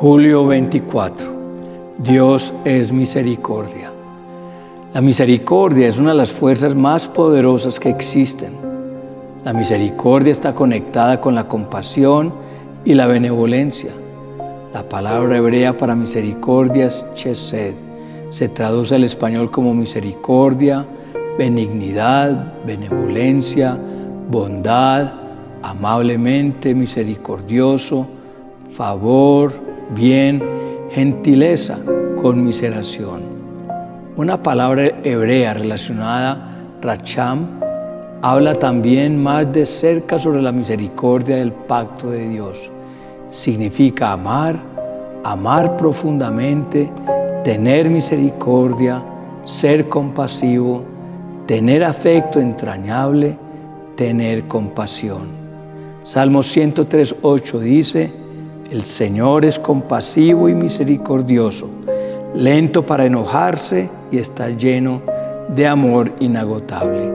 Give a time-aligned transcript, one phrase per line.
[0.00, 1.26] Julio 24.
[1.98, 3.92] Dios es misericordia.
[4.94, 8.54] La misericordia es una de las fuerzas más poderosas que existen.
[9.44, 12.32] La misericordia está conectada con la compasión
[12.82, 13.90] y la benevolencia.
[14.72, 17.74] La palabra hebrea para misericordia es chesed.
[18.30, 20.86] Se traduce al español como misericordia,
[21.36, 23.78] benignidad, benevolencia,
[24.30, 25.12] bondad,
[25.60, 28.06] amablemente misericordioso,
[28.72, 30.42] favor, bien,
[30.90, 31.78] gentileza,
[32.20, 33.22] conmiseración.
[34.16, 37.60] Una palabra hebrea relacionada, racham,
[38.22, 42.70] habla también más de cerca sobre la misericordia del pacto de Dios.
[43.30, 44.56] Significa amar,
[45.24, 46.90] amar profundamente,
[47.44, 49.02] tener misericordia,
[49.44, 50.84] ser compasivo,
[51.46, 53.36] tener afecto entrañable,
[53.96, 55.28] tener compasión.
[56.04, 58.19] Salmo 103, 8 dice,
[58.70, 61.68] el Señor es compasivo y misericordioso,
[62.34, 65.02] lento para enojarse y está lleno
[65.54, 67.10] de amor inagotable.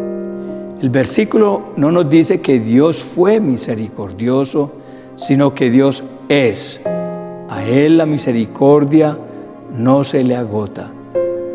[0.81, 4.71] El versículo no nos dice que Dios fue misericordioso,
[5.15, 6.81] sino que Dios es.
[7.47, 9.17] A Él la misericordia
[9.77, 10.91] no se le agota.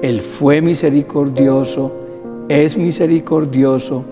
[0.01, 1.93] Él fue misericordioso,
[2.49, 4.05] es misericordioso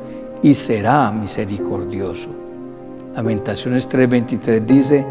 [0.43, 2.29] y será misericordioso.
[3.17, 5.05] Lamentaciones 3:23 dice,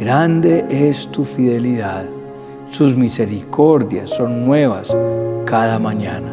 [0.00, 2.06] Grande es tu fidelidad,
[2.70, 4.88] sus misericordias son nuevas
[5.44, 6.32] cada mañana.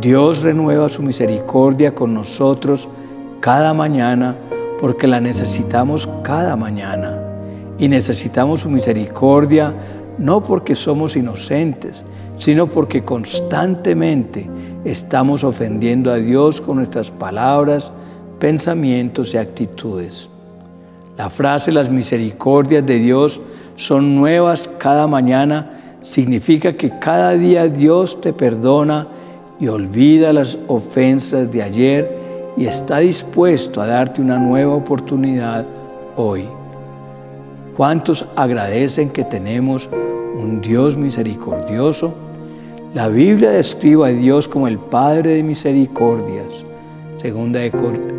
[0.00, 2.88] Dios renueva su misericordia con nosotros
[3.40, 4.36] cada mañana
[4.80, 7.20] porque la necesitamos cada mañana.
[7.78, 9.74] Y necesitamos su misericordia
[10.16, 12.02] no porque somos inocentes,
[12.38, 14.48] sino porque constantemente
[14.86, 17.92] estamos ofendiendo a Dios con nuestras palabras,
[18.38, 20.31] pensamientos y actitudes.
[21.16, 23.40] La frase las misericordias de Dios
[23.76, 29.06] son nuevas cada mañana significa que cada día Dios te perdona
[29.60, 32.18] y olvida las ofensas de ayer
[32.56, 35.66] y está dispuesto a darte una nueva oportunidad
[36.16, 36.48] hoy.
[37.76, 39.88] ¿Cuántos agradecen que tenemos
[40.34, 42.14] un Dios misericordioso?
[42.94, 46.48] La Biblia describe a Dios como el Padre de misericordias,
[47.16, 47.70] segunda de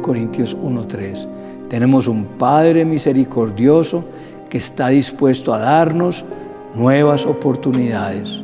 [0.02, 1.33] Corintios 1.3.
[1.74, 4.04] Tenemos un Padre misericordioso
[4.48, 6.24] que está dispuesto a darnos
[6.76, 8.44] nuevas oportunidades.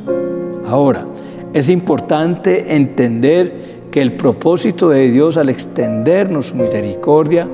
[0.66, 1.06] Ahora,
[1.52, 7.46] es importante entender que el propósito de Dios al extendernos su misericordia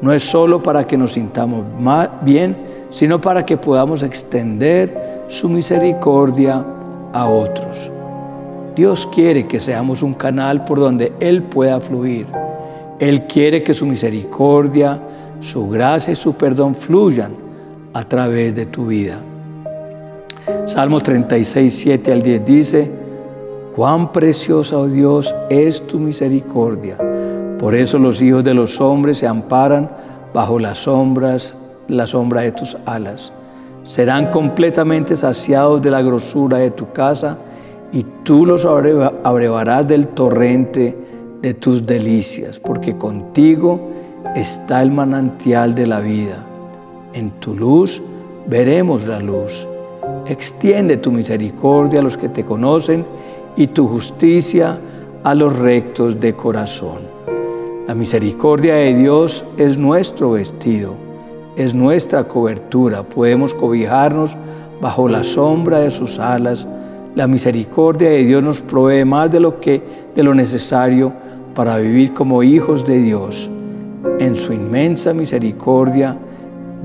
[0.00, 1.62] no es solo para que nos sintamos
[2.22, 2.56] bien,
[2.88, 6.64] sino para que podamos extender su misericordia
[7.12, 7.92] a otros.
[8.74, 12.47] Dios quiere que seamos un canal por donde Él pueda fluir.
[12.98, 14.98] Él quiere que su misericordia,
[15.40, 17.32] su gracia y su perdón fluyan
[17.92, 19.18] a través de tu vida.
[20.66, 22.90] Salmo 36, 7 al 10 dice,
[23.76, 26.96] cuán preciosa, oh Dios, es tu misericordia.
[27.58, 29.88] Por eso los hijos de los hombres se amparan
[30.34, 31.54] bajo las sombras,
[31.86, 33.32] la sombra de tus alas.
[33.84, 37.38] Serán completamente saciados de la grosura de tu casa
[37.92, 40.96] y tú los abrevarás del torrente
[41.42, 43.80] de tus delicias, porque contigo
[44.34, 46.44] está el manantial de la vida.
[47.12, 48.02] En tu luz
[48.46, 49.66] veremos la luz.
[50.26, 53.04] Extiende tu misericordia a los que te conocen
[53.56, 54.78] y tu justicia
[55.24, 56.98] a los rectos de corazón.
[57.86, 60.94] La misericordia de Dios es nuestro vestido,
[61.56, 63.02] es nuestra cobertura.
[63.02, 64.36] Podemos cobijarnos
[64.80, 66.66] bajo la sombra de sus alas.
[67.14, 69.82] La misericordia de Dios nos provee más de lo que
[70.14, 71.12] de lo necesario
[71.58, 73.50] para vivir como hijos de Dios.
[74.20, 76.16] En su inmensa misericordia,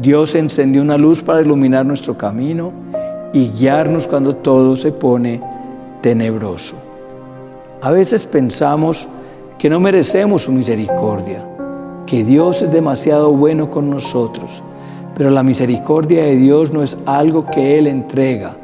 [0.02, 2.72] Dios encendió una luz para iluminar nuestro camino
[3.34, 5.40] y guiarnos cuando todo se pone
[6.02, 6.74] tenebroso.
[7.84, 9.08] A veces pensamos
[9.60, 11.46] que no merecemos su misericordia,
[12.08, 14.64] que Dios es demasiado bueno con nosotros,
[15.14, 18.58] pero la misericordia de Dios no es algo que Él entrega,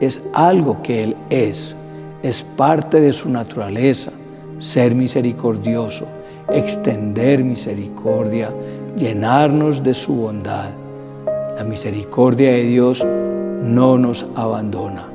[0.00, 1.76] es algo que Él es,
[2.22, 4.10] es parte de su naturaleza
[4.60, 6.06] ser misericordioso,
[6.52, 8.52] extender misericordia,
[8.96, 10.70] llenarnos de su bondad.
[11.56, 15.06] La misericordia de Dios no nos abandona.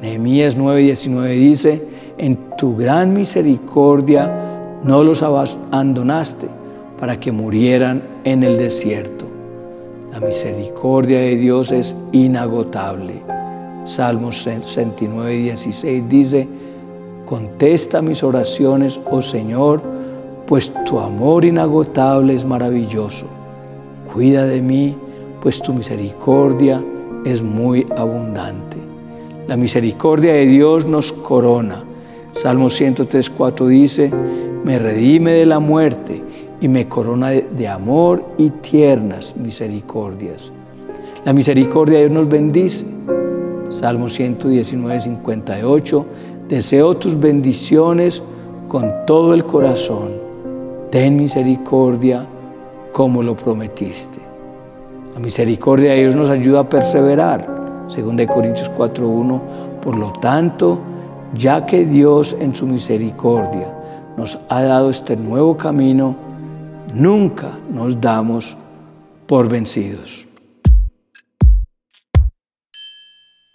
[0.00, 1.82] Nehemías 9:19 dice,
[2.18, 4.30] en tu gran misericordia
[4.82, 6.48] no los abandonaste
[6.98, 9.26] para que murieran en el desierto.
[10.12, 13.14] La misericordia de Dios es inagotable.
[13.84, 16.48] Salmos 69:16 dice,
[17.26, 19.82] Contesta mis oraciones, oh Señor,
[20.46, 23.26] pues tu amor inagotable es maravilloso.
[24.14, 24.96] Cuida de mí,
[25.42, 26.80] pues tu misericordia
[27.24, 28.76] es muy abundante.
[29.48, 31.82] La misericordia de Dios nos corona.
[32.32, 34.12] Salmo 103.4 dice,
[34.64, 36.22] me redime de la muerte
[36.60, 40.52] y me corona de, amor y tiernas misericordias.
[41.24, 42.86] La misericordia de Dios nos bendice.
[43.70, 46.04] Salmo 119.58,
[46.48, 48.22] deseo tus bendiciones
[48.68, 50.12] con todo el corazón.
[50.90, 52.26] Ten misericordia
[52.92, 54.20] como lo prometiste.
[55.14, 57.56] La misericordia de Dios nos ayuda a perseverar.
[57.88, 59.40] Según de Corintios 4.1,
[59.80, 60.78] por lo tanto,
[61.34, 63.72] ya que Dios en su misericordia
[64.16, 66.16] nos ha dado este nuevo camino,
[66.92, 68.56] nunca nos damos
[69.26, 70.25] por vencidos.